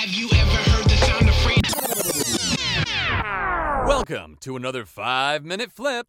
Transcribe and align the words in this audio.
Have 0.00 0.14
you 0.14 0.30
ever 0.32 0.56
heard 0.70 0.88
the 0.88 0.96
sound 0.96 1.28
of 1.28 1.34
freedom? 1.44 1.74
Welcome 3.86 4.38
to 4.40 4.56
another 4.56 4.86
five 4.86 5.44
minute 5.44 5.70
flip. 5.70 6.06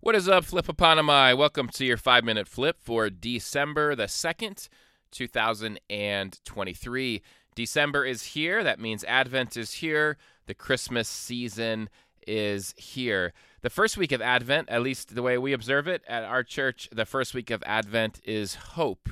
What 0.00 0.16
is 0.16 0.28
up, 0.28 0.46
Flipopotomi? 0.46 1.38
Welcome 1.38 1.68
to 1.68 1.84
your 1.84 1.96
five 1.96 2.24
minute 2.24 2.48
flip 2.48 2.78
for 2.80 3.08
December 3.08 3.94
the 3.94 4.06
2nd, 4.06 4.68
2023. 5.12 7.22
December 7.54 8.04
is 8.04 8.24
here. 8.24 8.64
That 8.64 8.80
means 8.80 9.04
Advent 9.04 9.56
is 9.56 9.74
here. 9.74 10.16
The 10.46 10.54
Christmas 10.54 11.08
season 11.08 11.88
is 12.26 12.74
here. 12.76 13.32
The 13.62 13.70
first 13.70 13.96
week 13.96 14.10
of 14.10 14.20
Advent, 14.20 14.68
at 14.68 14.82
least 14.82 15.14
the 15.14 15.22
way 15.22 15.38
we 15.38 15.52
observe 15.52 15.86
it 15.86 16.02
at 16.08 16.24
our 16.24 16.42
church, 16.42 16.88
the 16.90 17.06
first 17.06 17.32
week 17.32 17.52
of 17.52 17.62
Advent 17.64 18.20
is 18.24 18.56
hope. 18.56 19.08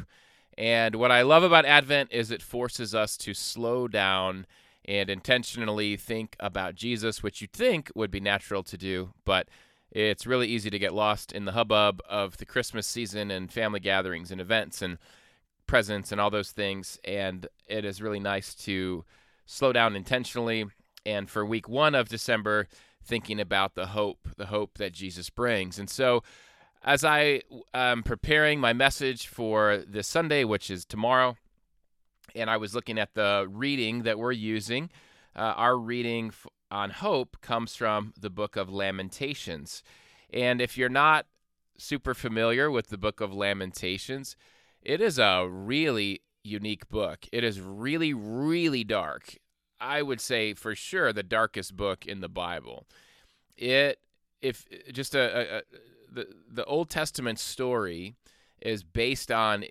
And 0.59 0.97
what 0.97 1.13
I 1.13 1.23
love 1.23 1.45
about 1.45 1.65
Advent 1.65 2.11
is 2.13 2.33
it 2.33 2.43
forces 2.43 2.93
us 2.93 3.17
to 3.19 3.33
slow 3.33 3.87
down 3.87 4.45
and 4.85 5.09
intentionally 5.09 5.97
think 5.97 6.35
about 6.41 6.75
Jesus, 6.75 7.23
which 7.23 7.41
you'd 7.41 7.53
think 7.53 7.93
would 7.95 8.11
be 8.11 8.19
natural 8.19 8.65
to 8.65 8.77
do, 8.77 9.11
but 9.25 9.49
it's 9.93 10.27
really 10.27 10.49
easy 10.49 10.69
to 10.69 10.79
get 10.79 10.93
lost 10.93 11.31
in 11.31 11.45
the 11.45 11.53
hubbub 11.53 12.03
of 12.09 12.39
the 12.39 12.45
Christmas 12.45 12.89
season 12.89 13.31
and 13.31 13.53
family 13.53 13.79
gatherings 13.79 14.33
and 14.33 14.41
events 14.41 14.83
and 14.83 14.99
presents 15.69 16.11
and 16.11 16.21
all 16.21 16.29
those 16.29 16.51
things. 16.51 16.99
And 17.05 17.47
it 17.69 17.85
is 17.85 18.03
really 18.03 18.19
nice 18.19 18.53
to 18.57 19.05
slow 19.47 19.73
down 19.73 19.95
intentionally. 19.95 20.65
And 21.07 21.31
for 21.31 21.47
week 21.47 21.69
one 21.69 21.95
of 21.95 22.09
December, 22.09 22.67
thinking 23.05 23.39
about 23.39 23.77
the 23.77 23.87
hope, 23.87 24.29
the 24.37 24.47
hope 24.47 24.79
that 24.79 24.93
Jesus 24.93 25.31
brings. 25.31 25.79
And 25.79 25.89
so, 25.89 26.25
as 26.83 27.05
I 27.05 27.43
am 27.75 28.03
preparing 28.03 28.61
my 28.61 28.73
message 28.73 29.27
for 29.27 29.83
this 29.87 30.07
Sunday, 30.07 30.45
which 30.45 30.71
is 30.71 30.85
tomorrow, 30.85 31.37
and 32.35 32.49
I 32.49 32.57
was 32.57 32.75
looking 32.75 32.99
at 32.99 33.15
the 33.15 33.47
reading 33.51 34.03
that 34.03 34.19
we're 34.19 34.33
using, 34.33 34.91
uh, 35.35 35.55
our 35.57 35.77
reading 35.77 36.33
on 36.71 36.91
hope 36.91 37.39
comes 37.41 37.75
from 37.75 38.13
the 38.19 38.31
book 38.31 38.57
of 38.57 38.71
Lamentations. 38.71 39.83
And 40.33 40.61
if 40.61 40.77
you're 40.77 40.89
not 40.89 41.27
super 41.79 42.15
familiar 42.15 42.71
with 42.71 42.89
the 42.89 42.99
book 42.99 43.21
of 43.21 43.33
Lamentations, 43.33 44.37
it 44.83 45.01
is 45.01 45.19
a 45.19 45.49
really 45.49 46.23
unique 46.45 46.89
book. 46.89 47.27
It 47.33 47.45
is 47.45 47.61
really, 47.61 48.13
really 48.15 48.85
dark. 48.85 49.37
I 49.81 50.03
would 50.03 50.21
say 50.21 50.55
for 50.55 50.75
sure 50.75 51.13
the 51.13 51.23
darkest 51.23 51.77
book 51.77 52.07
in 52.07 52.21
the 52.21 52.29
Bible. 52.29 52.87
It, 53.57 53.99
if 54.43 54.67
just 54.93 55.15
a, 55.15 55.59
a 55.59 55.63
the 56.11 56.27
the 56.51 56.65
Old 56.65 56.91
Testament 56.91 57.39
story 57.39 58.15
is 58.61 58.83
based 58.83 59.31
on 59.31 59.65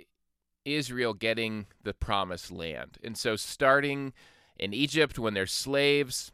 Israel 0.65 1.13
getting 1.13 1.67
the 1.83 1.93
promised 1.93 2.51
land. 2.51 2.97
And 3.03 3.17
so 3.17 3.35
starting 3.35 4.13
in 4.57 4.73
Egypt 4.73 5.17
when 5.17 5.33
they're 5.33 5.45
slaves, 5.45 6.31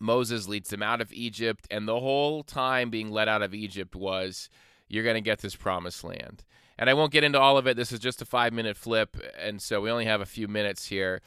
Moses 0.00 0.48
leads 0.48 0.70
them 0.70 0.82
out 0.82 1.00
of 1.00 1.12
Egypt, 1.12 1.66
and 1.70 1.86
the 1.86 2.00
whole 2.00 2.42
time 2.42 2.90
being 2.90 3.10
led 3.10 3.28
out 3.28 3.42
of 3.42 3.54
Egypt 3.54 3.94
was, 3.94 4.48
you're 4.88 5.04
going 5.04 5.14
to 5.14 5.20
get 5.20 5.40
this 5.40 5.56
promised 5.56 6.04
land. 6.04 6.44
And 6.78 6.90
I 6.90 6.94
won't 6.94 7.12
get 7.12 7.24
into 7.24 7.40
all 7.40 7.56
of 7.56 7.66
it. 7.66 7.76
This 7.76 7.92
is 7.92 7.98
just 7.98 8.20
a 8.20 8.26
five 8.26 8.52
minute 8.52 8.76
flip, 8.76 9.16
and 9.38 9.60
so 9.60 9.80
we 9.80 9.90
only 9.90 10.04
have 10.04 10.20
a 10.20 10.26
few 10.26 10.48
minutes 10.48 10.86
here. 10.86 11.22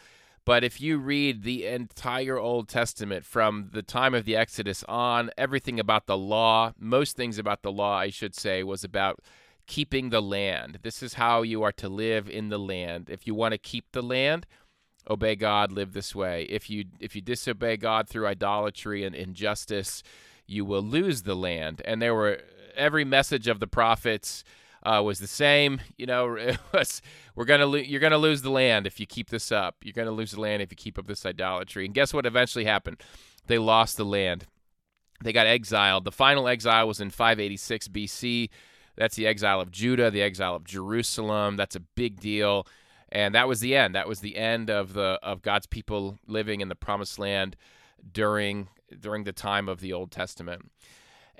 But 0.50 0.64
if 0.64 0.81
you 0.81 0.97
read 0.97 1.44
the 1.44 1.67
entire 1.67 2.39
Old 2.39 2.67
Testament 2.69 3.23
from 3.23 3.69
the 3.72 3.83
time 3.83 4.16
of 4.16 4.25
the 4.25 4.36
Exodus 4.36 4.83
on, 4.89 5.30
everything 5.38 5.80
about 5.80 6.08
the 6.08 6.17
law, 6.17 6.73
most 6.80 7.16
things 7.16 7.38
about 7.38 7.61
the 7.61 7.72
law, 7.72 8.00
I 8.00 8.09
should 8.09 8.33
say, 8.33 8.64
was 8.64 8.83
about 8.83 9.19
keeping 9.67 10.09
the 10.09 10.23
land. 10.23 10.80
This 10.81 11.03
is 11.03 11.14
how 11.14 11.44
you 11.44 11.61
are 11.61 11.72
to 11.73 11.88
live 11.88 12.28
in 12.28 12.50
the 12.50 12.58
land. 12.58 13.11
If 13.11 13.28
you 13.28 13.36
want 13.36 13.52
to 13.52 13.59
keep 13.59 13.91
the 13.91 14.02
land, 14.02 14.47
obey 15.08 15.36
God, 15.36 15.72
live 15.72 15.94
this 15.94 16.16
way. 16.16 16.47
If 16.50 16.67
you 16.67 16.86
if 17.00 17.16
you 17.16 17.22
disobey 17.22 17.78
God 17.78 18.09
through 18.09 18.25
idolatry 18.25 19.03
and 19.03 19.13
injustice, 19.13 20.02
you 20.47 20.66
will 20.66 20.81
lose 20.81 21.22
the 21.22 21.36
land. 21.36 21.84
And 21.86 22.02
there 22.02 22.16
were 22.16 22.41
every 22.75 23.06
message 23.06 23.47
of 23.47 23.59
the 23.59 23.68
prophets 23.68 24.44
uh, 24.89 25.01
was 25.01 25.19
the 25.19 25.27
same. 25.27 25.81
You 25.97 26.05
know, 26.05 26.55
was, 26.73 27.01
we're 27.35 27.45
gonna 27.45 27.66
lo- 27.66 27.75
you're 27.75 28.00
gonna 28.00 28.17
lose 28.17 28.41
the 28.41 28.51
land 28.51 28.88
if 28.88 29.00
you 29.00 29.05
keep 29.05 29.29
this 29.29 29.51
up. 29.51 29.75
You're 29.83 29.94
gonna 29.94 30.11
lose 30.11 30.31
the 30.31 30.41
land 30.41 30.61
if 30.61 30.72
you 30.72 30.77
keep 30.77 30.97
up 30.97 31.07
this 31.07 31.25
idolatry. 31.25 31.85
And 31.85 31.94
guess 31.94 32.13
what? 32.13 32.25
Eventually 32.25 32.66
happened. 32.66 33.01
They 33.47 33.57
lost 33.57 33.97
the 33.97 34.05
land. 34.05 34.45
They 35.23 35.33
got 35.33 35.47
exiled. 35.47 36.05
The 36.05 36.11
final 36.11 36.47
exile 36.47 36.88
was 36.88 37.01
in 37.01 37.09
586 37.09 37.89
BC. 37.89 38.49
That's 38.95 39.16
the 39.16 39.28
exile 39.28 39.59
of 39.59 39.72
Judah, 39.72 40.09
the 40.11 40.22
exile 40.22 40.55
of 40.55 40.63
Jerusalem. 40.63 41.57
That's 41.57 41.75
a 41.75 41.81
big 41.81 42.19
deal 42.19 42.66
and 43.11 43.33
that 43.35 43.47
was 43.47 43.59
the 43.59 43.75
end. 43.75 43.95
That 43.95 44.07
was 44.07 44.19
the 44.19 44.38
end 44.38 44.69
of 44.69 44.94
the 44.94 45.19
of 45.23 45.41
God's 45.41 45.67
people 45.67 46.19
living 46.28 46.61
in 46.61 46.69
the 46.69 46.75
promised 46.75 47.19
land 47.19 47.55
during 48.11 48.69
during 48.99 49.23
the 49.23 49.33
time 49.33 49.67
of 49.67 49.79
the 49.79 49.94
Old 49.94 50.11
Testament. 50.11 50.72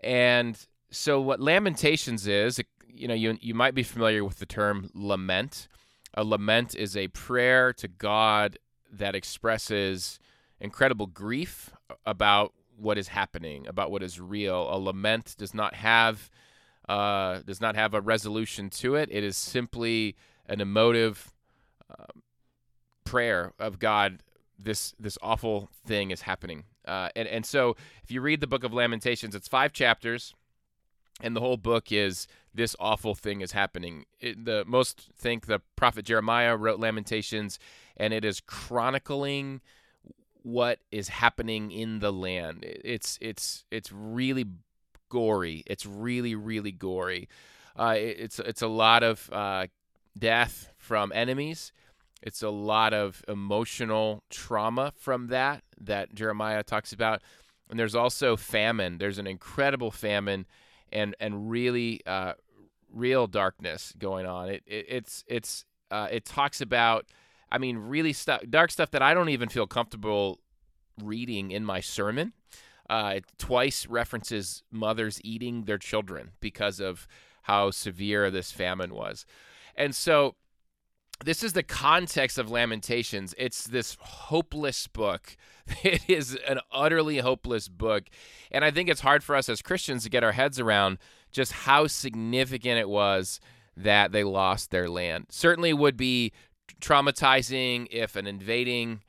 And 0.04 0.58
so 0.92 1.22
what 1.22 1.40
Lamentations 1.40 2.28
is, 2.28 2.60
you 2.94 3.08
know, 3.08 3.14
you 3.14 3.38
you 3.42 3.54
might 3.54 3.76
be 3.76 3.84
familiar 3.84 4.24
with 4.24 4.40
the 4.40 4.46
term 4.46 4.90
lament. 4.94 5.68
A 6.14 6.24
lament 6.24 6.76
is 6.76 6.98
a 6.98 7.08
prayer 7.10 7.72
to 7.74 7.88
God 7.88 8.58
that 8.92 9.16
expresses 9.16 10.20
incredible 10.60 11.08
grief 11.08 11.70
about 12.06 12.54
what 12.76 12.98
is 12.98 13.10
happening, 13.10 13.68
about 13.68 13.92
what 13.92 14.02
is 14.02 14.20
real. 14.20 14.68
A 14.74 14.78
lament 14.78 15.36
does 15.38 15.54
not 15.54 15.76
have 15.76 16.30
uh, 16.88 17.40
does 17.46 17.62
not 17.62 17.76
have 17.76 17.94
a 17.94 18.02
resolution 18.02 18.70
to 18.70 18.96
it. 18.96 19.10
It 19.12 19.24
is 19.24 19.38
simply 19.38 20.16
an 20.48 20.60
emotive 20.60 21.32
um, 21.90 22.24
prayer 23.04 23.54
of 23.60 23.80
God, 23.80 24.24
this 24.58 24.94
this 25.00 25.18
awful 25.22 25.70
thing 25.86 26.12
is 26.12 26.24
happening. 26.24 26.64
Uh, 26.86 27.10
and 27.16 27.28
and 27.28 27.46
so 27.46 27.76
if 28.04 28.12
you 28.12 28.22
read 28.22 28.42
the 28.42 28.48
book 28.48 28.64
of 28.64 28.74
Lamentations, 28.74 29.36
it's 29.36 29.48
five 29.48 29.72
chapters, 29.72 30.34
and 31.22 31.36
the 31.36 31.42
whole 31.42 31.58
book 31.58 31.92
is 31.92 32.28
this 32.54 32.76
awful 32.80 33.16
thing 33.16 33.42
is 33.42 33.52
happening. 33.52 34.06
It, 34.20 34.46
the 34.46 34.64
most 34.66 35.10
think 35.16 35.46
the 35.46 35.62
prophet 35.76 36.06
Jeremiah 36.06 36.56
wrote 36.56 36.80
Lamentations, 36.80 37.60
and 37.98 38.14
it 38.14 38.26
is 38.26 38.42
chronicling 38.42 39.62
what 40.44 40.80
is 40.92 41.10
happening 41.10 41.72
in 41.72 42.00
the 42.00 42.12
land. 42.12 42.64
It's 42.64 43.18
it's 43.22 43.66
it's 43.72 43.92
really 43.92 44.46
gory. 45.10 45.64
It's 45.68 45.86
really 45.86 46.36
really 46.36 46.72
gory. 46.72 47.28
Uh, 47.78 47.96
it, 47.98 48.18
it's 48.20 48.40
it's 48.40 48.62
a 48.62 48.68
lot 48.68 49.04
of 49.04 49.30
uh, 49.32 49.68
death 50.18 50.74
from 50.78 51.12
enemies. 51.14 51.72
It's 52.22 52.44
a 52.44 52.50
lot 52.50 52.94
of 52.94 53.24
emotional 53.28 54.24
trauma 54.30 54.94
from 54.98 55.28
that 55.28 55.64
that 55.80 56.14
Jeremiah 56.14 56.64
talks 56.64 56.92
about. 56.92 57.22
And 57.70 57.80
there's 57.80 57.96
also 57.96 58.36
famine. 58.36 58.98
There's 58.98 59.20
an 59.20 59.28
incredible 59.28 59.92
famine 59.92 60.46
and 60.92 61.16
and 61.20 61.50
really 61.50 62.02
uh, 62.06 62.34
real 62.92 63.28
darkness 63.28 63.94
going 63.98 64.26
on. 64.26 64.50
It, 64.50 64.64
it 64.66 64.86
it's 64.90 65.24
it's 65.28 65.66
uh, 65.92 66.08
it 66.12 66.26
talks 66.26 66.62
about 66.62 67.06
I 67.52 67.58
mean 67.58 67.78
really 67.78 68.14
stuff 68.14 68.42
dark 68.50 68.72
stuff 68.72 68.92
that 68.92 69.02
I 69.02 69.14
don't 69.14 69.30
even 69.30 69.50
feel 69.50 69.68
comfortable 69.68 70.40
reading 71.02 71.52
in 71.52 71.66
my 71.66 71.80
sermon. 71.80 72.34
Uh, 72.90 73.14
it 73.18 73.26
twice 73.38 73.86
references 73.88 74.64
mothers 74.72 75.22
eating 75.24 75.66
their 75.66 75.78
children 75.78 76.32
because 76.40 76.80
of 76.80 77.08
how 77.44 77.70
severe 77.70 78.32
this 78.32 78.52
famine 78.52 78.94
was. 78.94 79.26
And 79.76 79.96
so 79.96 80.36
this 81.24 81.44
is 81.44 81.54
the 81.54 81.64
context 81.64 82.38
of 82.38 82.50
Lamentations. 82.50 83.36
It's 83.38 83.66
this 83.66 83.98
hopeless 84.00 84.88
book. 84.88 85.36
It 85.84 86.10
is 86.10 86.36
an 86.48 86.62
utterly 86.72 87.20
hopeless 87.20 87.68
book. 87.68 88.06
And 88.50 88.66
I 88.66 88.72
think 88.72 88.90
it's 88.90 89.02
hard 89.02 89.24
for 89.24 89.36
us 89.36 89.50
as 89.50 89.62
Christians 89.62 90.02
to 90.02 90.10
get 90.10 90.24
our 90.24 90.32
heads 90.32 90.60
around 90.60 90.98
just 91.32 91.52
how 91.52 91.86
significant 91.86 92.80
it 92.80 92.90
was 92.90 93.40
that 93.78 94.12
they 94.12 94.24
lost 94.24 94.72
their 94.72 94.90
land. 94.90 95.28
Certainly 95.30 95.74
would 95.74 95.96
be 95.96 96.34
traumatizing 96.82 97.88
if 97.92 98.16
an 98.16 98.26
invading 98.26 99.02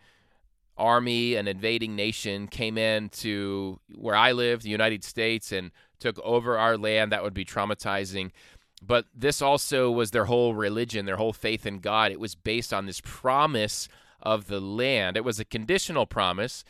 army, 0.77 1.35
an 1.35 1.49
invading 1.49 1.97
nation 1.97 2.47
came 2.47 2.77
in 2.77 3.09
to 3.11 3.81
where 3.95 4.17
I 4.17 4.33
live, 4.33 4.63
the 4.63 4.71
United 4.71 5.03
States, 5.03 5.53
and 5.53 5.71
took 5.99 6.19
over 6.21 6.59
our 6.59 6.77
land. 6.77 7.13
That 7.13 7.23
would 7.23 7.35
be 7.35 7.45
traumatizing 7.45 8.33
but 8.83 9.07
this 9.15 9.43
also 9.43 9.91
was 9.91 10.11
their 10.11 10.25
whole 10.25 10.55
religion, 10.55 11.07
their 11.07 11.17
whole 11.17 11.33
faith 11.33 11.67
in 11.67 11.81
God. 11.81 12.13
It 12.13 12.21
was 12.21 12.35
based 12.35 12.73
on 12.73 12.87
this 12.87 13.01
promise 13.05 13.89
of 14.23 14.47
the 14.47 14.61
land. 14.61 15.17
It 15.17 15.25
was 15.25 15.39
a 15.39 15.45
conditional 15.45 16.07
promise, 16.07 16.65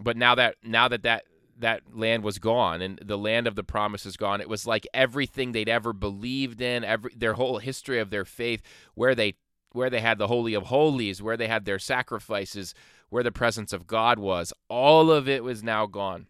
but 0.00 0.16
now 0.16 0.34
that 0.34 0.56
now 0.62 0.88
that 0.88 1.02
that 1.02 1.24
that 1.58 1.82
land 1.94 2.24
was 2.24 2.38
gone 2.38 2.80
and 2.80 2.98
the 3.04 3.18
land 3.18 3.46
of 3.46 3.54
the 3.54 3.64
promise 3.64 4.06
is 4.06 4.16
gone, 4.16 4.40
it 4.40 4.48
was 4.48 4.66
like 4.66 4.86
everything 4.94 5.52
they'd 5.52 5.68
ever 5.68 5.92
believed 5.92 6.60
in, 6.60 6.84
every 6.84 7.12
their 7.14 7.34
whole 7.34 7.58
history 7.58 7.98
of 7.98 8.10
their 8.10 8.24
faith, 8.24 8.62
where 8.94 9.14
they 9.14 9.34
where 9.72 9.90
they 9.90 10.00
had 10.00 10.18
the 10.18 10.26
holy 10.26 10.54
of 10.54 10.64
holies, 10.64 11.22
where 11.22 11.36
they 11.36 11.46
had 11.46 11.64
their 11.64 11.78
sacrifices, 11.78 12.74
where 13.10 13.22
the 13.22 13.30
presence 13.30 13.72
of 13.72 13.86
God 13.86 14.18
was, 14.18 14.52
all 14.68 15.10
of 15.10 15.28
it 15.28 15.44
was 15.44 15.62
now 15.62 15.86
gone. 15.86 16.26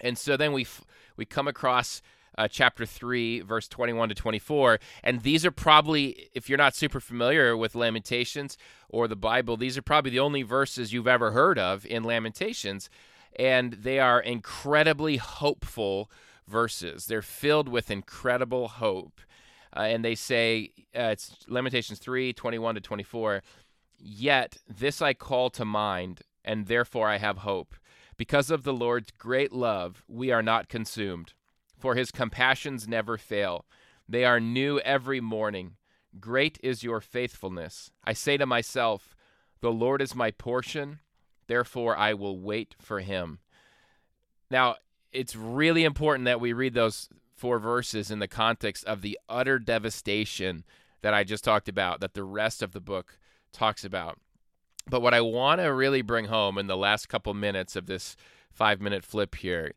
And 0.00 0.16
so 0.16 0.36
then 0.36 0.52
we 0.52 0.66
we 1.16 1.24
come 1.24 1.48
across 1.48 2.00
uh, 2.36 2.48
chapter 2.48 2.86
3, 2.86 3.40
verse 3.40 3.68
21 3.68 4.08
to 4.10 4.14
24. 4.14 4.78
And 5.02 5.22
these 5.22 5.44
are 5.44 5.50
probably, 5.50 6.28
if 6.34 6.48
you're 6.48 6.58
not 6.58 6.74
super 6.74 7.00
familiar 7.00 7.56
with 7.56 7.74
Lamentations 7.74 8.56
or 8.88 9.08
the 9.08 9.16
Bible, 9.16 9.56
these 9.56 9.78
are 9.78 9.82
probably 9.82 10.10
the 10.10 10.20
only 10.20 10.42
verses 10.42 10.92
you've 10.92 11.08
ever 11.08 11.32
heard 11.32 11.58
of 11.58 11.86
in 11.86 12.04
Lamentations. 12.04 12.90
And 13.36 13.74
they 13.74 13.98
are 13.98 14.20
incredibly 14.20 15.16
hopeful 15.16 16.10
verses. 16.46 17.06
They're 17.06 17.22
filled 17.22 17.68
with 17.68 17.90
incredible 17.90 18.68
hope. 18.68 19.20
Uh, 19.76 19.80
and 19.80 20.04
they 20.04 20.14
say, 20.14 20.70
uh, 20.94 21.10
it's 21.12 21.36
Lamentations 21.48 21.98
3, 21.98 22.32
21 22.32 22.76
to 22.76 22.80
24. 22.80 23.42
Yet 23.98 24.58
this 24.68 25.00
I 25.02 25.14
call 25.14 25.50
to 25.50 25.64
mind, 25.64 26.22
and 26.44 26.66
therefore 26.66 27.08
I 27.08 27.18
have 27.18 27.38
hope. 27.38 27.74
Because 28.16 28.50
of 28.50 28.62
the 28.62 28.72
Lord's 28.72 29.10
great 29.10 29.52
love, 29.52 30.04
we 30.06 30.30
are 30.30 30.42
not 30.42 30.68
consumed, 30.68 31.32
for 31.84 31.96
his 31.96 32.10
compassions 32.10 32.88
never 32.88 33.18
fail. 33.18 33.66
They 34.08 34.24
are 34.24 34.40
new 34.40 34.78
every 34.80 35.20
morning. 35.20 35.76
Great 36.18 36.58
is 36.62 36.82
your 36.82 36.98
faithfulness. 37.02 37.90
I 38.02 38.14
say 38.14 38.38
to 38.38 38.46
myself, 38.46 39.14
The 39.60 39.70
Lord 39.70 40.00
is 40.00 40.14
my 40.14 40.30
portion, 40.30 41.00
therefore 41.46 41.94
I 41.94 42.14
will 42.14 42.38
wait 42.38 42.74
for 42.80 43.00
him. 43.00 43.40
Now, 44.50 44.76
it's 45.12 45.36
really 45.36 45.84
important 45.84 46.24
that 46.24 46.40
we 46.40 46.54
read 46.54 46.72
those 46.72 47.10
four 47.36 47.58
verses 47.58 48.10
in 48.10 48.18
the 48.18 48.28
context 48.28 48.86
of 48.86 49.02
the 49.02 49.18
utter 49.28 49.58
devastation 49.58 50.64
that 51.02 51.12
I 51.12 51.22
just 51.22 51.44
talked 51.44 51.68
about, 51.68 52.00
that 52.00 52.14
the 52.14 52.24
rest 52.24 52.62
of 52.62 52.72
the 52.72 52.80
book 52.80 53.18
talks 53.52 53.84
about. 53.84 54.18
But 54.88 55.02
what 55.02 55.12
I 55.12 55.20
want 55.20 55.60
to 55.60 55.66
really 55.66 56.00
bring 56.00 56.24
home 56.24 56.56
in 56.56 56.66
the 56.66 56.78
last 56.78 57.10
couple 57.10 57.34
minutes 57.34 57.76
of 57.76 57.84
this 57.84 58.16
five 58.50 58.80
minute 58.80 59.04
flip 59.04 59.34
here 59.34 59.74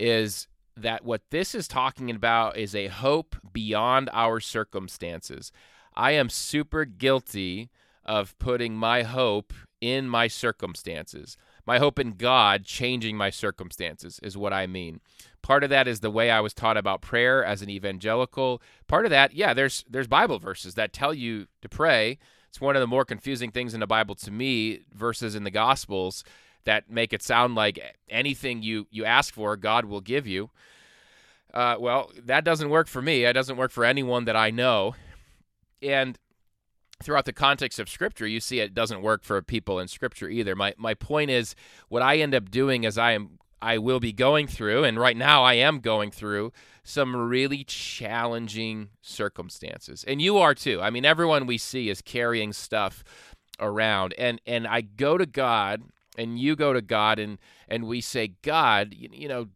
is 0.00 0.48
that 0.76 1.04
what 1.04 1.22
this 1.30 1.54
is 1.54 1.68
talking 1.68 2.10
about 2.10 2.56
is 2.56 2.74
a 2.74 2.88
hope 2.88 3.36
beyond 3.52 4.08
our 4.12 4.40
circumstances. 4.40 5.52
I 5.94 6.12
am 6.12 6.28
super 6.28 6.84
guilty 6.84 7.70
of 8.04 8.38
putting 8.38 8.74
my 8.74 9.02
hope 9.02 9.52
in 9.80 10.08
my 10.08 10.28
circumstances. 10.28 11.36
My 11.66 11.78
hope 11.78 11.98
in 11.98 12.12
God 12.12 12.64
changing 12.64 13.16
my 13.16 13.30
circumstances 13.30 14.18
is 14.22 14.36
what 14.36 14.52
I 14.52 14.66
mean. 14.66 15.00
Part 15.42 15.64
of 15.64 15.70
that 15.70 15.88
is 15.88 16.00
the 16.00 16.10
way 16.10 16.30
I 16.30 16.40
was 16.40 16.54
taught 16.54 16.76
about 16.76 17.02
prayer 17.02 17.44
as 17.44 17.62
an 17.62 17.70
evangelical. 17.70 18.60
Part 18.88 19.04
of 19.04 19.10
that, 19.10 19.34
yeah, 19.34 19.54
there's 19.54 19.84
there's 19.88 20.06
Bible 20.06 20.38
verses 20.38 20.74
that 20.74 20.92
tell 20.92 21.14
you 21.14 21.46
to 21.62 21.68
pray, 21.68 22.18
it's 22.48 22.60
one 22.60 22.76
of 22.76 22.80
the 22.80 22.86
more 22.86 23.04
confusing 23.04 23.50
things 23.50 23.74
in 23.74 23.80
the 23.80 23.86
Bible 23.86 24.14
to 24.16 24.30
me 24.30 24.80
verses 24.92 25.34
in 25.34 25.44
the 25.44 25.50
Gospels 25.50 26.24
that 26.64 26.90
make 26.90 27.12
it 27.12 27.22
sound 27.22 27.54
like 27.54 27.78
anything 28.08 28.62
you 28.62 28.86
you 28.90 29.04
ask 29.04 29.34
for, 29.34 29.56
God 29.56 29.84
will 29.84 30.00
give 30.00 30.26
you. 30.26 30.50
Uh, 31.52 31.76
well, 31.78 32.10
that 32.24 32.44
doesn't 32.44 32.70
work 32.70 32.86
for 32.86 33.02
me. 33.02 33.24
It 33.24 33.32
doesn't 33.32 33.56
work 33.56 33.72
for 33.72 33.84
anyone 33.84 34.24
that 34.26 34.36
I 34.36 34.50
know. 34.50 34.94
And 35.82 36.18
throughout 37.02 37.24
the 37.24 37.32
context 37.32 37.78
of 37.78 37.88
Scripture, 37.88 38.26
you 38.26 38.40
see 38.40 38.60
it 38.60 38.74
doesn't 38.74 39.02
work 39.02 39.24
for 39.24 39.40
people 39.42 39.78
in 39.78 39.88
Scripture 39.88 40.28
either. 40.28 40.54
My 40.54 40.74
my 40.76 40.94
point 40.94 41.30
is, 41.30 41.54
what 41.88 42.02
I 42.02 42.18
end 42.18 42.34
up 42.34 42.50
doing 42.50 42.84
is 42.84 42.98
I 42.98 43.12
am 43.12 43.38
I 43.62 43.78
will 43.78 44.00
be 44.00 44.12
going 44.12 44.46
through, 44.46 44.84
and 44.84 44.98
right 44.98 45.16
now 45.16 45.42
I 45.42 45.54
am 45.54 45.80
going 45.80 46.10
through 46.10 46.52
some 46.82 47.14
really 47.14 47.64
challenging 47.64 48.90
circumstances. 49.02 50.04
And 50.06 50.20
you 50.22 50.38
are 50.38 50.54
too. 50.54 50.80
I 50.80 50.90
mean, 50.90 51.04
everyone 51.04 51.46
we 51.46 51.58
see 51.58 51.88
is 51.88 52.00
carrying 52.00 52.52
stuff 52.52 53.04
around. 53.58 54.14
And 54.18 54.40
and 54.46 54.66
I 54.66 54.80
go 54.80 55.18
to 55.18 55.26
God 55.26 55.82
and 56.16 56.38
you 56.38 56.56
go 56.56 56.72
to 56.72 56.82
God 56.82 57.18
and 57.18 57.38
and 57.68 57.84
we 57.84 58.00
say, 58.00 58.32
"God, 58.42 58.94
you, 58.94 59.08
you 59.12 59.28
know, 59.28 59.48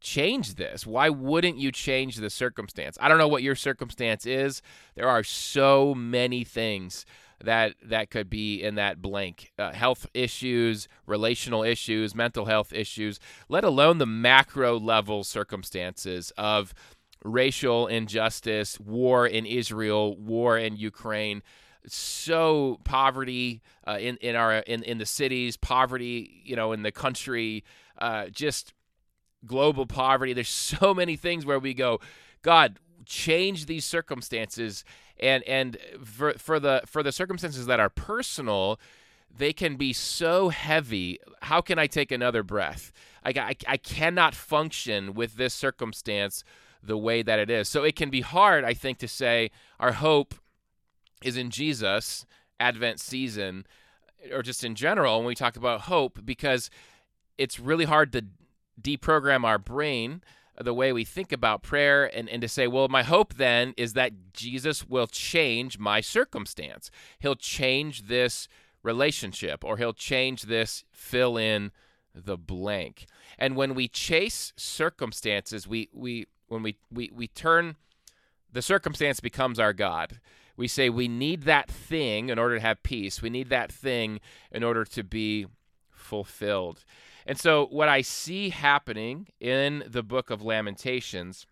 change 0.00 0.54
this. 0.56 0.86
Why 0.86 1.08
wouldn't 1.08 1.58
you 1.58 1.72
change 1.72 2.16
the 2.16 2.30
circumstance?" 2.30 2.98
I 3.00 3.08
don't 3.08 3.18
know 3.18 3.28
what 3.28 3.42
your 3.42 3.56
circumstance 3.56 4.26
is. 4.26 4.62
There 4.94 5.08
are 5.08 5.22
so 5.22 5.94
many 5.94 6.44
things 6.44 7.06
that 7.42 7.74
that 7.82 8.10
could 8.10 8.30
be 8.30 8.62
in 8.62 8.74
that 8.76 9.00
blank 9.00 9.52
uh, 9.58 9.72
health 9.72 10.06
issues 10.14 10.88
relational 11.06 11.62
issues 11.62 12.14
mental 12.14 12.46
health 12.46 12.72
issues 12.72 13.18
let 13.48 13.64
alone 13.64 13.98
the 13.98 14.06
macro 14.06 14.78
level 14.78 15.24
circumstances 15.24 16.32
of 16.36 16.74
racial 17.24 17.86
injustice 17.86 18.78
war 18.78 19.26
in 19.26 19.46
israel 19.46 20.16
war 20.16 20.56
in 20.58 20.76
ukraine 20.76 21.42
so 21.86 22.80
poverty 22.84 23.62
uh, 23.86 23.98
in 24.00 24.16
in 24.18 24.36
our 24.36 24.54
in 24.58 24.82
in 24.82 24.98
the 24.98 25.06
cities 25.06 25.56
poverty 25.56 26.42
you 26.44 26.56
know 26.56 26.72
in 26.72 26.82
the 26.82 26.92
country 26.92 27.64
uh, 27.98 28.26
just 28.28 28.72
global 29.46 29.86
poverty. 29.86 30.32
There's 30.32 30.48
so 30.80 30.94
many 30.94 31.16
things 31.16 31.44
where 31.46 31.58
we 31.58 31.74
go 31.74 32.00
god 32.42 32.78
change 33.06 33.66
these 33.66 33.84
circumstances. 33.84 34.84
And 35.20 35.42
and 35.44 35.76
for 36.02 36.34
for 36.34 36.58
the 36.58 36.82
for 36.86 37.02
the 37.02 37.12
circumstances 37.12 37.66
that 37.66 37.80
are 37.80 37.90
personal 37.90 38.80
they 39.36 39.52
can 39.52 39.74
be 39.74 39.92
so 39.92 40.48
heavy. 40.50 41.18
How 41.42 41.60
can 41.60 41.78
i 41.78 41.86
take 41.86 42.12
another 42.12 42.42
breath? 42.42 42.92
I, 43.24 43.30
I, 43.30 43.56
I 43.66 43.76
cannot 43.76 44.34
function 44.34 45.14
with 45.14 45.36
this 45.36 45.54
circumstance 45.54 46.44
the 46.82 46.98
way 46.98 47.22
that 47.22 47.38
it 47.38 47.50
is. 47.50 47.68
So 47.68 47.84
it 47.84 47.96
can 47.96 48.10
be 48.10 48.20
hard 48.22 48.64
i 48.64 48.74
think 48.74 48.98
to 48.98 49.08
say 49.08 49.50
our 49.78 49.92
hope 49.92 50.34
is 51.24 51.36
in 51.36 51.50
jesus 51.50 52.24
advent 52.60 53.00
season 53.00 53.66
or 54.32 54.42
just 54.42 54.62
in 54.62 54.74
general 54.74 55.18
when 55.18 55.26
we 55.26 55.34
talk 55.34 55.56
about 55.56 55.82
hope 55.82 56.20
because 56.24 56.70
it's 57.36 57.58
really 57.58 57.84
hard 57.84 58.12
to 58.12 58.24
deprogram 58.80 59.44
our 59.44 59.58
brain 59.58 60.22
the 60.60 60.74
way 60.74 60.92
we 60.92 61.04
think 61.04 61.32
about 61.32 61.62
prayer 61.62 62.04
and, 62.04 62.28
and 62.28 62.40
to 62.42 62.48
say, 62.48 62.66
well, 62.66 62.88
my 62.88 63.02
hope 63.02 63.34
then 63.34 63.74
is 63.76 63.94
that 63.94 64.32
Jesus 64.32 64.88
will 64.88 65.06
change 65.06 65.78
my 65.78 66.00
circumstance. 66.00 66.90
He'll 67.18 67.34
change 67.34 68.06
this 68.06 68.46
relationship 68.82 69.64
or 69.64 69.78
he'll 69.78 69.92
change 69.92 70.42
this 70.42 70.84
fill 70.92 71.36
in 71.36 71.72
the 72.14 72.36
blank. 72.36 73.06
And 73.38 73.56
when 73.56 73.74
we 73.74 73.88
chase 73.88 74.52
circumstances, 74.56 75.66
we 75.66 75.88
we 75.92 76.26
when 76.46 76.62
we 76.62 76.76
we, 76.92 77.10
we 77.12 77.26
turn 77.26 77.76
the 78.52 78.62
circumstance 78.62 79.18
becomes 79.18 79.58
our 79.58 79.72
God. 79.72 80.20
We 80.56 80.68
say 80.68 80.88
we 80.88 81.08
need 81.08 81.42
that 81.42 81.70
thing 81.70 82.28
in 82.28 82.38
order 82.38 82.56
to 82.56 82.60
have 82.60 82.82
peace. 82.82 83.20
We 83.20 83.30
need 83.30 83.48
that 83.50 83.72
thing 83.72 84.20
in 84.52 84.62
order 84.62 84.84
to 84.84 85.02
be 85.02 85.46
fulfilled. 85.90 86.84
And 87.26 87.38
so, 87.38 87.66
what 87.66 87.88
I 87.88 88.02
see 88.02 88.50
happening 88.50 89.28
in 89.40 89.84
the 89.86 90.02
book 90.02 90.30
of 90.30 90.42
Lamentations 90.42 91.46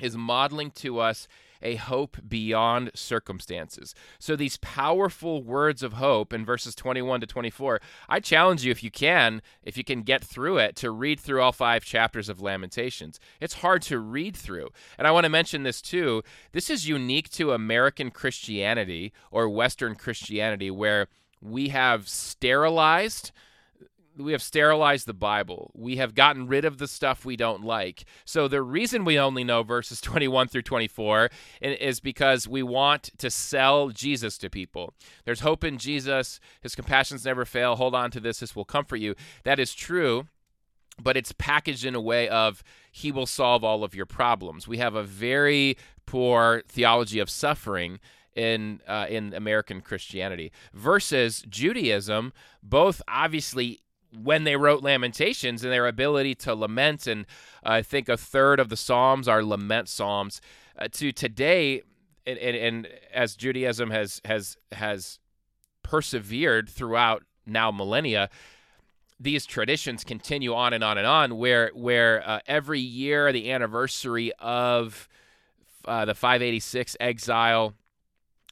is 0.00 0.16
modeling 0.16 0.70
to 0.72 0.98
us 0.98 1.28
a 1.62 1.76
hope 1.76 2.18
beyond 2.26 2.90
circumstances. 2.94 3.94
So, 4.18 4.36
these 4.36 4.58
powerful 4.58 5.42
words 5.42 5.82
of 5.82 5.94
hope 5.94 6.32
in 6.32 6.44
verses 6.44 6.74
21 6.74 7.20
to 7.20 7.26
24, 7.26 7.80
I 8.08 8.20
challenge 8.20 8.64
you, 8.64 8.70
if 8.70 8.82
you 8.82 8.90
can, 8.90 9.42
if 9.62 9.76
you 9.76 9.84
can 9.84 10.02
get 10.02 10.24
through 10.24 10.58
it, 10.58 10.76
to 10.76 10.90
read 10.90 11.20
through 11.20 11.42
all 11.42 11.52
five 11.52 11.84
chapters 11.84 12.28
of 12.28 12.40
Lamentations. 12.40 13.18
It's 13.40 13.54
hard 13.54 13.82
to 13.82 13.98
read 13.98 14.36
through. 14.36 14.68
And 14.96 15.06
I 15.06 15.10
want 15.10 15.24
to 15.24 15.30
mention 15.30 15.62
this 15.62 15.82
too. 15.82 16.22
This 16.52 16.70
is 16.70 16.88
unique 16.88 17.30
to 17.30 17.52
American 17.52 18.10
Christianity 18.10 19.12
or 19.30 19.48
Western 19.48 19.94
Christianity, 19.94 20.70
where 20.70 21.08
we 21.40 21.68
have 21.68 22.08
sterilized 22.08 23.32
we 24.18 24.32
have 24.32 24.42
sterilized 24.42 25.06
the 25.06 25.14
Bible. 25.14 25.70
We 25.74 25.96
have 25.96 26.14
gotten 26.14 26.46
rid 26.46 26.64
of 26.64 26.78
the 26.78 26.88
stuff 26.88 27.24
we 27.24 27.36
don't 27.36 27.64
like. 27.64 28.04
So 28.24 28.48
the 28.48 28.62
reason 28.62 29.04
we 29.04 29.18
only 29.18 29.44
know 29.44 29.62
verses 29.62 30.00
21 30.08 30.48
through 30.48 30.62
24 30.62 31.30
is 31.60 32.00
because 32.00 32.48
we 32.48 32.62
want 32.62 33.10
to 33.18 33.30
sell 33.30 33.90
Jesus 33.90 34.38
to 34.38 34.50
people. 34.50 34.94
There's 35.24 35.40
hope 35.40 35.64
in 35.64 35.78
Jesus. 35.78 36.40
His 36.60 36.74
compassions 36.74 37.24
never 37.24 37.44
fail. 37.44 37.76
Hold 37.76 37.94
on 37.94 38.10
to 38.12 38.20
this. 38.20 38.40
This 38.40 38.56
will 38.56 38.64
comfort 38.64 38.96
you. 38.96 39.14
That 39.44 39.58
is 39.58 39.74
true, 39.74 40.26
but 41.00 41.16
it's 41.16 41.32
packaged 41.32 41.84
in 41.84 41.94
a 41.94 42.00
way 42.00 42.28
of 42.28 42.62
he 42.90 43.12
will 43.12 43.26
solve 43.26 43.62
all 43.62 43.84
of 43.84 43.94
your 43.94 44.06
problems. 44.06 44.66
We 44.66 44.78
have 44.78 44.94
a 44.94 45.02
very 45.02 45.76
poor 46.06 46.62
theology 46.68 47.20
of 47.20 47.30
suffering 47.30 48.00
in 48.34 48.80
uh, 48.86 49.06
in 49.08 49.34
American 49.34 49.80
Christianity 49.80 50.52
versus 50.72 51.44
Judaism. 51.48 52.32
Both 52.62 53.02
obviously 53.08 53.80
when 54.16 54.44
they 54.44 54.56
wrote 54.56 54.82
Lamentations 54.82 55.62
and 55.64 55.72
their 55.72 55.86
ability 55.86 56.34
to 56.36 56.54
lament. 56.54 57.06
And 57.06 57.26
I 57.62 57.82
think 57.82 58.08
a 58.08 58.16
third 58.16 58.60
of 58.60 58.68
the 58.68 58.76
Psalms 58.76 59.28
are 59.28 59.42
lament 59.42 59.88
Psalms. 59.88 60.40
Uh, 60.78 60.88
to 60.92 61.12
today, 61.12 61.82
and, 62.26 62.38
and, 62.38 62.56
and, 62.56 62.88
as 63.12 63.34
Judaism 63.34 63.90
has 63.90 64.20
has 64.24 64.56
has 64.72 65.18
persevered 65.82 66.68
throughout 66.68 67.24
now 67.46 67.70
millennia, 67.70 68.30
these 69.18 69.44
traditions 69.44 70.04
continue 70.04 70.54
on 70.54 70.72
and 70.72 70.84
on 70.84 70.98
and 70.98 71.06
on. 71.06 71.36
Where 71.36 71.72
where 71.74 72.26
uh, 72.28 72.40
every 72.46 72.80
year 72.80 73.32
the 73.32 73.50
anniversary 73.50 74.32
of 74.38 75.08
uh, 75.84 76.04
the 76.04 76.14
586 76.14 76.96
exile 77.00 77.74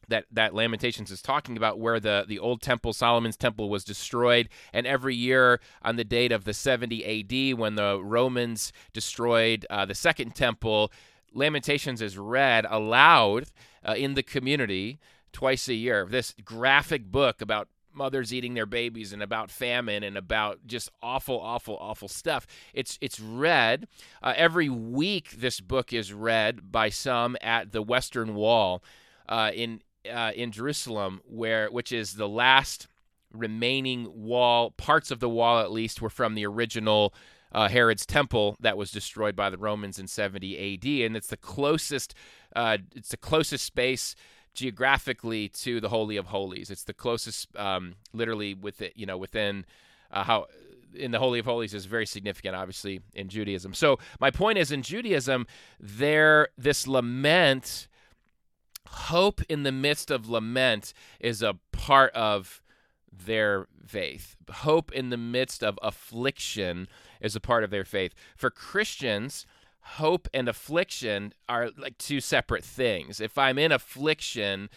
that 0.09 0.27
that 0.31 0.55
Lamentations 0.55 1.11
is 1.11 1.23
talking 1.23 1.57
about, 1.57 1.79
where 1.79 2.01
the 2.01 2.25
the 2.27 2.39
old 2.39 2.63
temple, 2.63 2.93
Solomon's 2.93 3.37
temple, 3.37 3.69
was 3.69 3.85
destroyed, 3.85 4.49
and 4.73 4.87
every 4.87 5.15
year 5.15 5.61
on 5.83 5.97
the 5.97 6.05
date 6.05 6.33
of 6.33 6.45
the 6.45 6.55
70 6.55 7.05
A.D., 7.05 7.55
when 7.55 7.75
the 7.75 8.01
Romans 8.03 8.73
destroyed 8.93 9.67
uh, 9.71 9.85
the 9.85 9.95
second 9.95 10.35
temple, 10.35 10.93
Lamentations 11.33 12.01
is 12.01 12.17
read 12.17 12.67
aloud 12.69 13.47
uh, 13.87 13.95
in 13.97 14.15
the 14.15 14.23
community 14.23 14.99
twice 15.33 15.69
a 15.69 15.75
year. 15.75 16.07
This 16.09 16.35
graphic 16.45 17.05
book 17.11 17.41
about 17.43 17.69
mothers 17.97 18.33
eating 18.33 18.55
their 18.55 18.67
babies 18.67 19.13
and 19.13 19.23
about 19.23 19.51
famine 19.51 20.03
and 20.03 20.17
about 20.17 20.67
just 20.67 20.91
awful, 21.03 21.41
awful, 21.41 21.77
awful 21.81 22.09
stuff. 22.09 22.47
It's 22.75 22.99
it's 23.01 23.19
read 23.19 23.89
uh, 24.23 24.35
every 24.37 24.69
week. 24.69 25.33
This 25.33 25.61
book 25.61 25.93
is 25.93 26.13
read 26.13 26.71
by 26.71 26.91
some 26.91 27.37
at 27.41 27.73
the 27.73 27.83
Western 27.83 28.35
Wall 28.35 28.83
uh, 29.29 29.51
in 29.55 29.81
uh, 30.09 30.33
in 30.33 30.53
Jerusalem, 30.53 31.21
where 31.25 31.69
which 31.71 31.93
is 31.93 32.15
the 32.15 32.29
last 32.29 32.87
remaining 33.33 34.09
wall. 34.13 34.71
Parts 34.71 35.11
of 35.11 35.21
the 35.21 35.29
wall, 35.29 35.61
at 35.61 35.73
least, 35.73 36.01
were 36.01 36.11
from 36.11 36.35
the 36.35 36.47
original. 36.47 37.15
Uh, 37.53 37.69
Herod's 37.69 38.05
temple 38.05 38.57
that 38.61 38.77
was 38.77 38.91
destroyed 38.91 39.35
by 39.35 39.49
the 39.49 39.57
Romans 39.57 39.99
in 39.99 40.09
70 40.09 40.75
AD, 40.75 41.07
and 41.07 41.17
it's 41.17 41.29
the 41.29 41.39
closest, 41.39 42.13
uh, 42.55 42.77
it's 42.95 43.11
the 43.11 43.17
closest 43.17 43.65
space 43.65 44.15
geographically 44.53 45.49
to 45.51 45.81
the 45.81 45.89
Holy 45.89 46.17
of 46.17 46.27
Holies. 46.27 46.71
It's 46.71 46.83
the 46.83 46.93
closest, 46.93 47.55
um, 47.57 47.95
literally, 48.13 48.53
with 48.53 48.83
it, 48.83 48.95
you 48.97 49.07
know, 49.07 49.17
within 49.17 49.65
uh, 50.11 50.25
how 50.25 50.47
in 50.95 51.11
the 51.11 51.19
Holy 51.19 51.39
of 51.39 51.45
Holies 51.45 51.75
is 51.75 51.85
very 51.85 52.07
significant, 52.07 52.57
obviously, 52.57 53.01
in 53.15 53.29
Judaism. 53.29 53.75
So 53.75 53.99
my 54.19 54.31
point 54.31 54.59
is, 54.59 54.73
in 54.73 54.83
Judaism, 54.83 55.47
there 55.79 56.49
this 56.59 56.87
lament, 56.87 57.87
hope 58.87 59.41
in 59.49 59.63
the 59.63 59.73
midst 59.73 60.11
of 60.11 60.29
lament, 60.29 60.93
is 61.21 61.43
a 61.43 61.59
part 61.73 62.13
of 62.15 62.63
their 63.13 63.67
faith. 63.87 64.37
Hope 64.51 64.93
in 64.93 65.11
the 65.11 65.17
midst 65.17 65.63
of 65.63 65.79
affliction 65.83 66.89
is 67.21 67.35
a 67.35 67.41
part 67.41 67.65
of 67.65 67.71
their 67.71 67.85
faith. 67.85 68.15
For 68.37 68.51
Christians, 68.51 69.47
hope 69.81 70.29
and 70.35 70.49
affliction 70.49 71.33
are 71.49 71.71
like 71.77 71.99
two 71.99 72.21
separate 72.21 72.65
things. 72.65 73.21
If 73.21 73.39
I'm 73.39 73.59
in 73.59 73.73
affliction, 73.73 74.69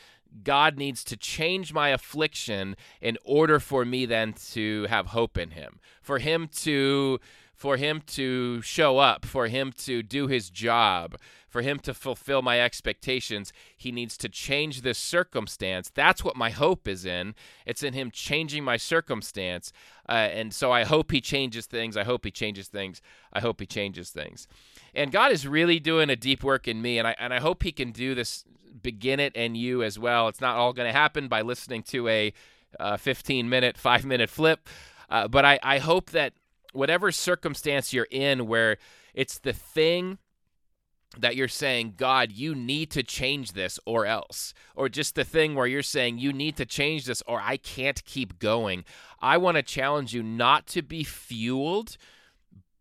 God 0.43 0.77
needs 0.77 1.03
to 1.05 1.17
change 1.17 1.73
my 1.73 1.89
affliction 1.89 2.75
in 3.01 3.17
order 3.23 3.59
for 3.59 3.83
me 3.83 4.05
then 4.05 4.33
to 4.51 4.85
have 4.89 5.07
hope 5.07 5.37
in 5.37 5.51
him. 5.51 5.79
For 6.01 6.19
him 6.19 6.47
to 6.57 7.19
for 7.59 7.75
him 7.75 8.01
to 8.07 8.61
show 8.61 8.99
up, 8.99 9.25
for 9.25 9.47
him 9.47 9.73
to 9.73 10.01
do 10.01 10.27
his 10.27 10.49
job, 10.49 11.17
for 11.49 11.61
him 11.61 11.77
to 11.79 11.93
fulfill 11.93 12.41
my 12.41 12.61
expectations, 12.61 13.51
he 13.75 13.91
needs 13.91 14.15
to 14.15 14.29
change 14.29 14.81
this 14.81 14.97
circumstance. 14.97 15.91
That's 15.93 16.23
what 16.23 16.37
my 16.37 16.51
hope 16.51 16.87
is 16.87 17.03
in. 17.03 17.35
It's 17.65 17.83
in 17.83 17.93
him 17.93 18.11
changing 18.11 18.63
my 18.63 18.77
circumstance. 18.77 19.73
Uh, 20.07 20.13
and 20.13 20.53
so 20.53 20.71
I 20.71 20.85
hope 20.85 21.11
he 21.11 21.19
changes 21.19 21.65
things. 21.65 21.97
I 21.97 22.05
hope 22.05 22.23
he 22.23 22.31
changes 22.31 22.69
things. 22.69 23.01
I 23.33 23.41
hope 23.41 23.59
he 23.59 23.65
changes 23.65 24.09
things. 24.09 24.47
And 24.95 25.11
God 25.11 25.33
is 25.33 25.45
really 25.45 25.81
doing 25.81 26.09
a 26.09 26.15
deep 26.15 26.45
work 26.45 26.65
in 26.65 26.81
me. 26.81 26.97
And 26.97 27.09
I, 27.09 27.15
and 27.19 27.33
I 27.33 27.41
hope 27.41 27.63
he 27.63 27.73
can 27.73 27.91
do 27.91 28.15
this, 28.15 28.45
begin 28.81 29.19
it 29.19 29.35
in 29.35 29.55
you 29.55 29.83
as 29.83 29.99
well. 29.99 30.29
It's 30.29 30.39
not 30.39 30.55
all 30.55 30.71
going 30.71 30.87
to 30.87 30.97
happen 30.97 31.27
by 31.27 31.41
listening 31.41 31.83
to 31.83 32.07
a 32.07 32.31
uh, 32.79 32.95
15 32.95 33.49
minute, 33.49 33.77
five 33.77 34.05
minute 34.05 34.29
flip. 34.29 34.69
Uh, 35.09 35.27
but 35.27 35.43
I, 35.43 35.59
I 35.61 35.79
hope 35.79 36.11
that 36.11 36.31
whatever 36.73 37.11
circumstance 37.11 37.93
you're 37.93 38.07
in 38.11 38.47
where 38.47 38.77
it's 39.13 39.39
the 39.39 39.53
thing 39.53 40.17
that 41.17 41.35
you're 41.35 41.47
saying, 41.47 41.95
God, 41.97 42.31
you 42.31 42.53
need 42.53 42.91
to 42.91 43.01
change 43.01 43.53
this 43.53 43.79
or 43.85 44.05
else. 44.05 44.53
Or 44.75 44.89
just 44.89 45.15
the 45.15 45.23
thing 45.23 45.55
where 45.55 45.65
you're 45.65 45.81
saying, 45.81 46.19
you 46.19 46.31
need 46.31 46.55
to 46.57 46.65
change 46.65 47.05
this 47.05 47.23
or 47.25 47.41
I 47.41 47.57
can't 47.57 48.03
keep 48.05 48.39
going. 48.39 48.85
I 49.19 49.38
want 49.38 49.57
to 49.57 49.63
challenge 49.63 50.13
you 50.13 50.21
not 50.21 50.67
to 50.67 50.81
be 50.81 51.03
fueled 51.03 51.97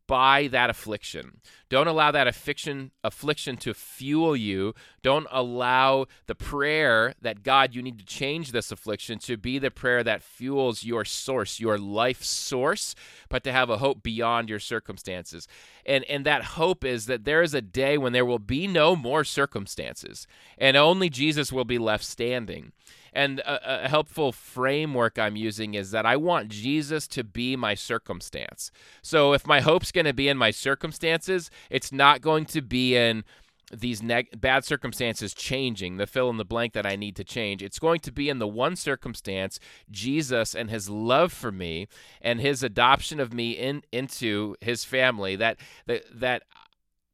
by 0.09 0.49
that 0.49 0.71
affliction. 0.71 1.41
Don't 1.69 1.87
allow 1.87 2.11
that 2.11 2.27
affliction 2.27 2.91
affliction 3.05 3.57
to 3.59 3.75
fuel 3.75 4.35
you. 4.35 4.75
Don't 5.03 5.29
allow 5.31 6.07
the 6.27 6.35
prayer 6.35 7.15
that 7.21 7.45
God 7.45 7.75
you 7.75 7.83
need 7.83 7.99
to 7.99 8.05
change 8.05 8.51
this 8.51 8.73
affliction 8.73 9.19
to 9.21 9.37
be 9.37 9.59
the 9.61 9.71
prayer 9.71 10.03
that 10.03 10.23
fuels 10.23 10.83
your 10.83 11.05
source, 11.05 11.61
your 11.61 11.79
life 11.79 12.25
source, 12.25 12.95
but 13.29 13.45
to 13.45 13.53
have 13.53 13.69
a 13.69 13.79
hope 13.79 14.03
beyond 14.03 14.49
your 14.49 14.59
circumstances. 14.59 15.47
And 15.87 16.05
and 16.05 16.27
that 16.27 16.43
hope 16.43 16.85
is 16.85 17.07
that 17.07 17.25
there 17.25 17.43
is 17.43 17.55
a 17.55 17.61
day 17.61 17.99
when 17.99 18.15
there 18.15 18.27
will 18.27 18.41
be 18.41 18.67
no 18.67 18.97
more 18.97 19.23
circumstances 19.23 20.27
and 20.57 20.77
only 20.77 21.11
Jesus 21.11 21.53
will 21.53 21.67
be 21.67 21.79
left 21.79 22.05
standing. 22.05 22.73
And 23.13 23.41
a, 23.41 23.85
a, 23.85 23.89
helpful 23.89 24.33
framework 24.33 25.19
I'm 25.19 25.37
using 25.37 25.75
is 25.75 25.91
that 25.91 26.07
I 26.07 26.17
want 26.17 26.49
Jesus 26.49 27.07
to 27.09 27.25
be 27.25 27.57
my 27.57 27.75
circumstance. 27.75 28.71
So 29.03 29.33
if 29.33 29.47
my 29.47 29.61
hope's 29.61 29.93
going 29.93 30.05
to 30.07 30.13
be 30.13 30.29
in 30.29 30.37
my 30.37 30.51
circumstances, 30.51 31.51
it's 31.71 31.93
not 31.93 32.21
going 32.21 32.45
to 32.47 32.63
be 32.63 32.97
in 32.97 33.25
these 33.73 34.03
neg- 34.03 34.41
bad 34.41 34.65
circumstances 34.65 35.35
changing, 35.35 35.97
the 35.97 36.07
fill 36.07 36.31
in 36.31 36.37
the 36.37 36.45
blank 36.45 36.73
that 36.73 36.87
I 36.87 36.97
need 36.97 37.17
to 37.17 37.25
change. 37.25 37.63
It's 37.63 37.79
going 37.79 38.01
to 38.01 38.13
be 38.13 38.29
in 38.29 38.39
the 38.39 38.49
one 38.49 38.77
circumstance, 38.77 39.59
Jesus 39.91 40.55
and 40.55 40.71
his 40.71 40.89
love 40.89 41.33
for 41.33 41.53
me 41.53 41.89
and 42.21 42.41
his 42.41 42.63
adoption 42.63 43.21
of 43.21 43.33
me 43.33 43.53
in 43.53 43.83
into 43.93 44.57
his 44.61 44.85
family 44.85 45.37
that 45.37 45.59
that 45.87 46.05
that 46.13 46.43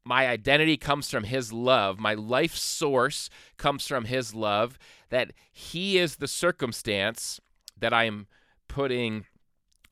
my 0.04 0.26
identity 0.26 0.76
comes 0.76 1.10
from 1.10 1.24
his 1.24 1.52
love. 1.52 1.98
My 1.98 2.14
life 2.14 2.54
source 2.54 3.30
comes 3.56 3.86
from 3.86 4.04
his 4.04 4.34
love 4.34 4.78
that 5.14 5.32
He 5.52 5.96
is 5.96 6.16
the 6.16 6.26
circumstance 6.26 7.40
that 7.78 7.92
I 7.92 8.02
am 8.02 8.26
putting 8.66 9.26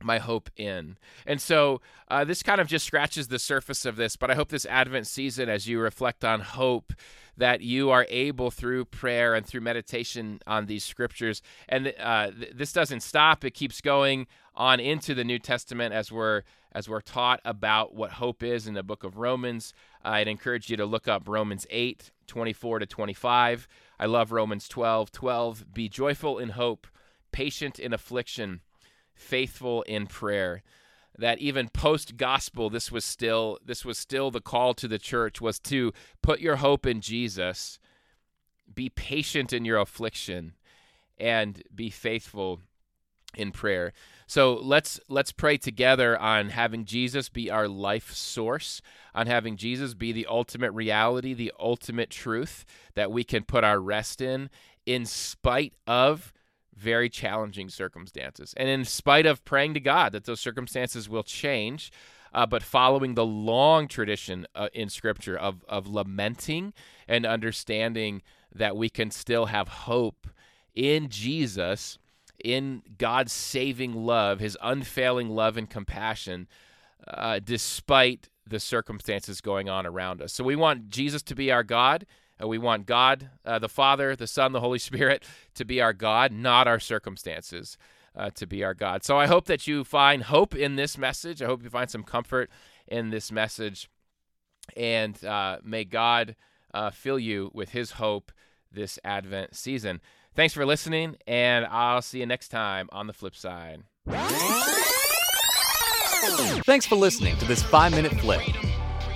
my 0.01 0.19
hope 0.19 0.49
in. 0.57 0.97
And 1.25 1.39
so 1.39 1.79
uh, 2.09 2.25
this 2.25 2.43
kind 2.43 2.59
of 2.59 2.67
just 2.67 2.85
scratches 2.85 3.29
the 3.29 3.39
surface 3.39 3.85
of 3.85 3.95
this, 3.95 4.17
but 4.17 4.29
I 4.29 4.35
hope 4.35 4.49
this 4.49 4.65
Advent 4.65 5.07
season, 5.07 5.47
as 5.47 5.65
you 5.65 5.79
reflect 5.79 6.25
on 6.25 6.41
hope, 6.41 6.91
that 7.37 7.61
you 7.61 7.89
are 7.89 8.05
able 8.09 8.51
through 8.51 8.85
prayer 8.85 9.33
and 9.33 9.45
through 9.45 9.61
meditation 9.61 10.39
on 10.45 10.65
these 10.65 10.83
scriptures. 10.83 11.41
And 11.67 11.93
uh, 11.99 12.31
th- 12.31 12.53
this 12.55 12.73
doesn't 12.73 13.01
stop; 13.01 13.43
it 13.43 13.51
keeps 13.51 13.81
going 13.81 14.27
on 14.55 14.79
into 14.79 15.13
the 15.13 15.23
New 15.23 15.39
Testament 15.39 15.93
as 15.93 16.11
we're 16.11 16.43
as 16.73 16.89
we're 16.89 17.01
taught 17.01 17.39
about 17.45 17.93
what 17.93 18.13
hope 18.13 18.41
is 18.43 18.67
in 18.67 18.73
the 18.73 18.83
book 18.83 19.03
of 19.03 19.17
Romans. 19.17 19.73
I'd 20.03 20.27
encourage 20.27 20.69
you 20.69 20.77
to 20.77 20.85
look 20.85 21.07
up 21.07 21.27
Romans 21.27 21.67
8, 21.69 22.11
24 22.27 22.79
to 22.79 22.85
25. 22.85 23.67
I 23.99 24.05
love 24.05 24.31
Romans 24.31 24.67
12, 24.67 25.11
12. 25.11 25.73
Be 25.73 25.87
joyful 25.87 26.39
in 26.39 26.49
hope, 26.49 26.87
patient 27.31 27.79
in 27.79 27.93
affliction, 27.93 28.61
faithful 29.13 29.83
in 29.83 30.07
prayer. 30.07 30.63
That 31.17 31.39
even 31.39 31.69
post 31.69 32.17
gospel, 32.17 32.69
this 32.69 32.91
was 32.91 33.05
still 33.05 33.59
this 33.63 33.85
was 33.85 33.97
still 33.97 34.31
the 34.31 34.41
call 34.41 34.73
to 34.75 34.87
the 34.87 34.97
church 34.97 35.39
was 35.39 35.59
to 35.59 35.93
put 36.21 36.39
your 36.39 36.57
hope 36.57 36.85
in 36.85 37.01
Jesus, 37.01 37.77
be 38.73 38.89
patient 38.89 39.53
in 39.53 39.63
your 39.63 39.77
affliction, 39.77 40.53
and 41.19 41.61
be 41.73 41.89
faithful 41.89 42.61
in 43.35 43.51
prayer. 43.51 43.93
So 44.27 44.55
let's 44.55 44.99
let's 45.07 45.31
pray 45.31 45.57
together 45.57 46.17
on 46.19 46.49
having 46.49 46.85
Jesus 46.85 47.29
be 47.29 47.49
our 47.51 47.67
life 47.67 48.11
source, 48.11 48.81
on 49.13 49.27
having 49.27 49.57
Jesus 49.57 49.93
be 49.93 50.11
the 50.11 50.27
ultimate 50.27 50.71
reality, 50.71 51.33
the 51.33 51.53
ultimate 51.59 52.09
truth 52.09 52.65
that 52.95 53.11
we 53.11 53.23
can 53.23 53.43
put 53.43 53.63
our 53.63 53.79
rest 53.79 54.21
in 54.21 54.49
in 54.85 55.05
spite 55.05 55.73
of 55.87 56.33
very 56.75 57.09
challenging 57.09 57.69
circumstances. 57.69 58.53
And 58.57 58.69
in 58.69 58.85
spite 58.85 59.25
of 59.25 59.43
praying 59.45 59.73
to 59.75 59.79
God 59.79 60.11
that 60.13 60.25
those 60.25 60.39
circumstances 60.39 61.09
will 61.09 61.23
change, 61.23 61.91
uh, 62.33 62.45
but 62.45 62.63
following 62.63 63.15
the 63.15 63.25
long 63.25 63.87
tradition 63.87 64.47
uh, 64.55 64.69
in 64.73 64.89
Scripture 64.89 65.37
of, 65.37 65.63
of 65.69 65.87
lamenting 65.87 66.73
and 67.07 67.25
understanding 67.25 68.21
that 68.53 68.75
we 68.75 68.89
can 68.89 69.11
still 69.11 69.47
have 69.47 69.67
hope 69.67 70.27
in 70.73 71.09
Jesus 71.09 71.97
in 72.43 72.81
God's 72.97 73.31
saving 73.31 73.93
love, 73.93 74.39
his 74.39 74.57
unfailing 74.61 75.29
love 75.29 75.57
and 75.57 75.69
compassion, 75.69 76.47
uh, 77.07 77.39
despite 77.43 78.29
the 78.45 78.59
circumstances 78.59 79.39
going 79.39 79.69
on 79.69 79.85
around 79.85 80.21
us. 80.21 80.33
So 80.33 80.43
we 80.43 80.55
want 80.55 80.89
Jesus 80.89 81.21
to 81.23 81.35
be 81.35 81.51
our 81.51 81.63
God. 81.63 82.05
Uh, 82.41 82.47
we 82.47 82.57
want 82.57 82.85
God, 82.85 83.29
uh, 83.45 83.59
the 83.59 83.69
Father, 83.69 84.15
the 84.15 84.27
Son, 84.27 84.51
the 84.51 84.59
Holy 84.59 84.79
Spirit, 84.79 85.23
to 85.55 85.65
be 85.65 85.81
our 85.81 85.93
God, 85.93 86.31
not 86.31 86.67
our 86.67 86.79
circumstances 86.79 87.77
uh, 88.15 88.29
to 88.35 88.45
be 88.45 88.63
our 88.63 88.73
God. 88.73 89.03
So 89.03 89.17
I 89.17 89.27
hope 89.27 89.45
that 89.45 89.67
you 89.67 89.83
find 89.83 90.23
hope 90.23 90.55
in 90.55 90.75
this 90.75 90.97
message. 90.97 91.41
I 91.41 91.45
hope 91.45 91.63
you 91.63 91.69
find 91.69 91.89
some 91.89 92.03
comfort 92.03 92.49
in 92.87 93.09
this 93.09 93.31
message. 93.31 93.89
And 94.77 95.23
uh, 95.25 95.57
may 95.63 95.83
God 95.83 96.35
uh, 96.73 96.91
fill 96.91 97.19
you 97.19 97.51
with 97.53 97.69
his 97.69 97.91
hope 97.91 98.31
this 98.71 98.97
Advent 99.03 99.55
season. 99.55 100.01
Thanks 100.35 100.53
for 100.53 100.65
listening, 100.65 101.17
and 101.27 101.65
I'll 101.65 102.01
see 102.01 102.19
you 102.19 102.25
next 102.25 102.49
time 102.49 102.89
on 102.91 103.05
the 103.05 103.13
flip 103.13 103.35
side. 103.35 103.83
Thanks 106.65 106.87
for 106.87 106.95
listening 106.95 107.37
to 107.37 107.45
this 107.45 107.61
five 107.61 107.91
minute 107.91 108.13
flip. 108.13 108.41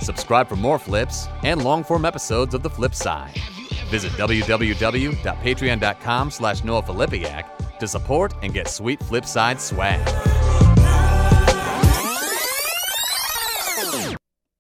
Subscribe 0.01 0.47
for 0.47 0.55
more 0.55 0.79
flips 0.79 1.27
and 1.43 1.63
long 1.63 1.83
form 1.83 2.05
episodes 2.05 2.53
of 2.53 2.63
The 2.63 2.69
Flip 2.69 2.93
Side. 2.93 3.37
Visit 3.89 4.11
www.patreon.com 4.13 6.31
slash 6.31 6.63
to 7.79 7.87
support 7.87 8.33
and 8.41 8.53
get 8.53 8.67
sweet 8.67 8.99
Flipside 8.99 9.59
swag. 9.59 10.37